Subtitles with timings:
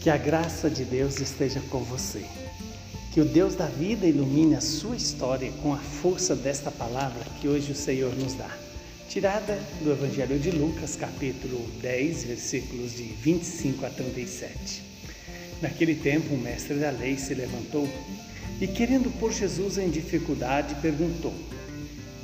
[0.00, 2.24] Que a graça de Deus esteja com você.
[3.12, 7.46] Que o Deus da vida ilumine a sua história com a força desta palavra que
[7.46, 8.48] hoje o Senhor nos dá.
[9.10, 14.82] Tirada do Evangelho de Lucas, capítulo 10, versículos de 25 a 37.
[15.60, 17.86] Naquele tempo, o mestre da lei se levantou
[18.58, 21.34] e, querendo pôr Jesus em dificuldade, perguntou: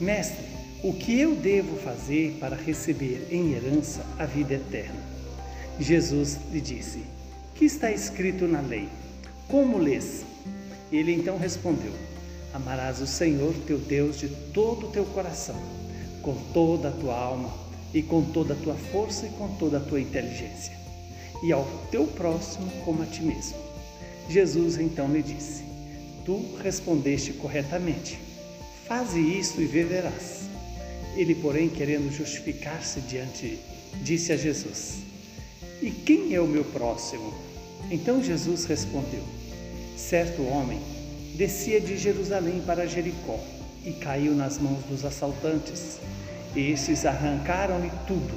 [0.00, 0.46] Mestre,
[0.82, 5.04] o que eu devo fazer para receber em herança a vida eterna?
[5.78, 7.15] Jesus lhe disse:
[7.56, 8.88] que está escrito na lei?
[9.48, 10.24] Como lês?
[10.92, 11.92] Ele então respondeu:
[12.52, 15.60] Amarás o Senhor teu Deus de todo o teu coração,
[16.22, 17.52] com toda a tua alma,
[17.94, 20.72] e com toda a tua força e com toda a tua inteligência,
[21.42, 23.56] e ao teu próximo como a ti mesmo.
[24.28, 25.64] Jesus então lhe disse:
[26.24, 28.18] Tu respondeste corretamente.
[28.86, 30.42] Faze isto e viverás.
[31.16, 33.58] Ele, porém, querendo justificar-se diante,
[34.02, 34.98] disse a Jesus:
[35.80, 37.45] E quem é o meu próximo?
[37.90, 39.22] Então Jesus respondeu:
[39.96, 40.80] Certo homem
[41.36, 43.38] descia de Jerusalém para Jericó
[43.84, 45.98] e caiu nas mãos dos assaltantes.
[46.56, 48.34] Estes arrancaram-lhe tudo,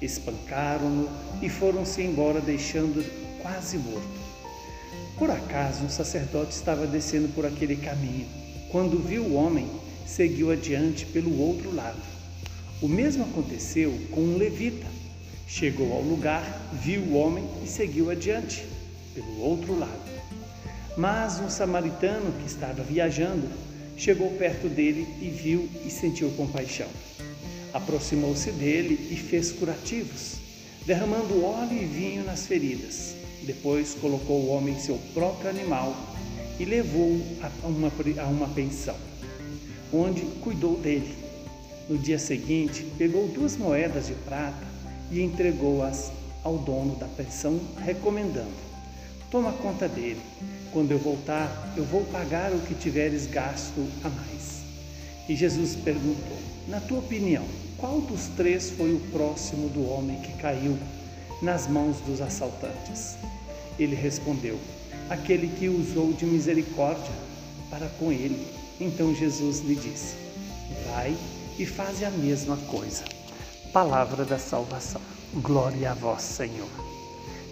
[0.00, 1.08] espancaram-no
[1.42, 3.04] e foram-se embora, deixando
[3.40, 4.28] quase morto.
[5.18, 8.26] Por acaso um sacerdote estava descendo por aquele caminho.
[8.70, 9.66] Quando viu o homem,
[10.06, 12.00] seguiu adiante pelo outro lado.
[12.80, 14.86] O mesmo aconteceu com um levita
[15.48, 18.66] Chegou ao lugar, viu o homem e seguiu adiante,
[19.14, 20.02] pelo outro lado.
[20.94, 23.48] Mas um samaritano que estava viajando
[23.96, 26.86] chegou perto dele e viu e sentiu compaixão.
[27.72, 30.34] Aproximou-se dele e fez curativos,
[30.84, 33.14] derramando óleo e vinho nas feridas.
[33.42, 35.96] Depois colocou o homem em seu próprio animal
[36.60, 37.90] e levou-o a uma,
[38.22, 38.96] a uma pensão,
[39.90, 41.16] onde cuidou dele.
[41.88, 44.77] No dia seguinte, pegou duas moedas de prata
[45.10, 48.52] e entregou-as ao dono da pensão, recomendando:
[49.30, 50.20] Toma conta dele.
[50.72, 54.62] Quando eu voltar, eu vou pagar o que tiveres gasto a mais.
[55.28, 57.44] E Jesus perguntou: Na tua opinião,
[57.76, 60.76] qual dos três foi o próximo do homem que caiu
[61.42, 63.16] nas mãos dos assaltantes?
[63.78, 64.58] Ele respondeu:
[65.08, 67.12] Aquele que usou de misericórdia
[67.70, 68.46] para com ele.
[68.80, 70.14] Então Jesus lhe disse:
[70.86, 71.16] Vai
[71.58, 73.17] e faze a mesma coisa
[73.72, 75.00] palavra da salvação.
[75.34, 76.68] Glória a vós, Senhor.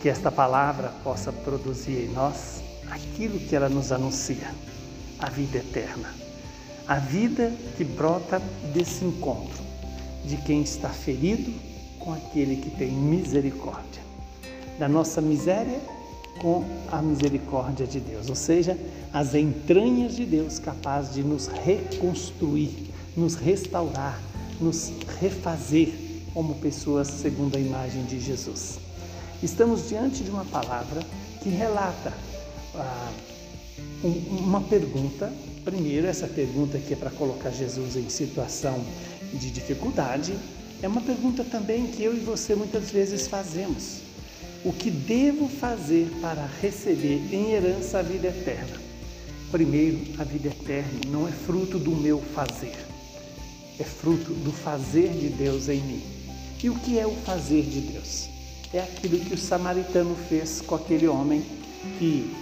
[0.00, 4.50] Que esta palavra possa produzir em nós aquilo que ela nos anuncia,
[5.18, 6.12] a vida eterna.
[6.86, 8.40] A vida que brota
[8.72, 9.62] desse encontro
[10.24, 11.52] de quem está ferido
[11.98, 14.02] com aquele que tem misericórdia.
[14.78, 15.80] Da nossa miséria
[16.40, 18.78] com a misericórdia de Deus, ou seja,
[19.12, 24.20] as entranhas de Deus capaz de nos reconstruir, nos restaurar,
[24.60, 25.92] nos refazer
[26.32, 28.78] como pessoas segundo a imagem de Jesus.
[29.42, 31.00] Estamos diante de uma palavra
[31.42, 32.12] que relata
[32.74, 33.12] ah,
[34.04, 35.32] um, uma pergunta.
[35.64, 38.84] Primeiro, essa pergunta que é para colocar Jesus em situação
[39.32, 40.34] de dificuldade,
[40.82, 44.00] é uma pergunta também que eu e você muitas vezes fazemos.
[44.64, 48.76] O que devo fazer para receber em herança a vida eterna?
[49.50, 52.87] Primeiro, a vida eterna não é fruto do meu fazer
[53.78, 56.02] é fruto do fazer de Deus em mim.
[56.62, 58.28] E o que é o fazer de Deus?
[58.72, 61.44] É aquilo que o samaritano fez com aquele homem
[61.98, 62.34] que,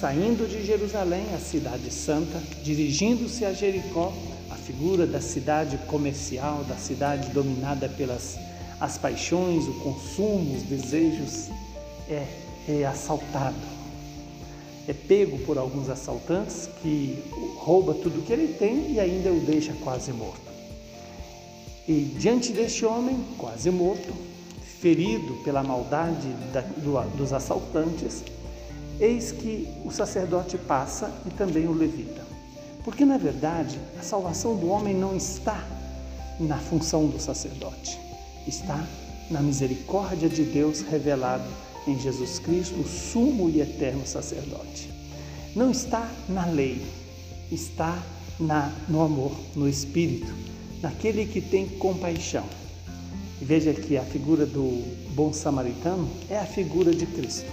[0.00, 4.12] saindo de Jerusalém, a cidade santa, dirigindo-se a Jericó,
[4.48, 8.38] a figura da cidade comercial, da cidade dominada pelas
[8.80, 11.48] as paixões, o consumo, os desejos,
[12.08, 12.26] é,
[12.68, 13.56] é assaltado.
[14.88, 17.18] É pego por alguns assaltantes que
[17.56, 20.51] rouba tudo que ele tem e ainda o deixa quase morto.
[21.86, 24.12] E diante deste homem, quase morto,
[24.80, 28.22] ferido pela maldade da, do, dos assaltantes,
[29.00, 32.22] eis que o sacerdote passa e também o levita.
[32.84, 35.64] Porque, na verdade, a salvação do homem não está
[36.38, 37.98] na função do sacerdote,
[38.46, 38.84] está
[39.30, 41.48] na misericórdia de Deus revelado
[41.86, 44.88] em Jesus Cristo, o sumo e eterno sacerdote.
[45.54, 46.80] Não está na lei,
[47.50, 48.00] está
[48.38, 50.51] na, no amor, no Espírito
[50.82, 52.44] naquele que tem compaixão.
[53.40, 54.82] E veja que a figura do
[55.14, 57.50] bom samaritano é a figura de Cristo.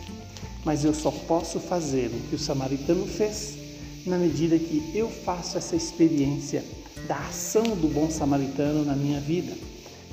[0.66, 3.58] Mas eu só posso fazer o que o samaritano fez
[4.06, 6.64] na medida que eu faço essa experiência
[7.08, 9.54] da ação do bom samaritano na minha vida.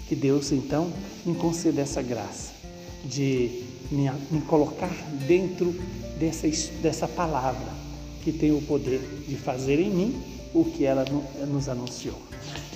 [0.09, 0.93] Que Deus então
[1.25, 2.53] me conceda essa graça
[3.05, 4.93] de me, me colocar
[5.27, 5.75] dentro
[6.19, 6.49] dessa,
[6.81, 7.73] dessa palavra
[8.23, 10.23] que tem o poder de fazer em mim
[10.55, 11.05] o que ela
[11.47, 12.19] nos anunciou.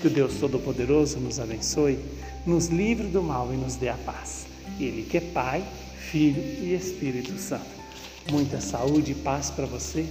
[0.01, 1.99] Que o Deus Todo-Poderoso nos abençoe,
[2.47, 4.47] nos livre do mal e nos dê a paz.
[4.79, 5.63] Ele que é Pai,
[6.11, 7.69] Filho e Espírito Santo.
[8.31, 10.07] Muita saúde e paz para você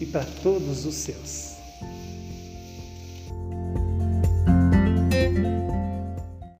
[0.00, 1.53] e para todos os seus.